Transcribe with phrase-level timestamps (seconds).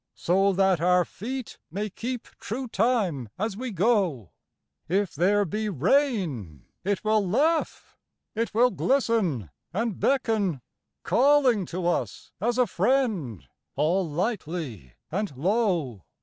[0.15, 4.31] So that our feet may keep true time as we go;
[4.89, 7.99] If there be rain, it will laugh,
[8.33, 10.61] it will glisten, and beckon,
[11.03, 16.03] Calling to us as a friend all lightly and low.'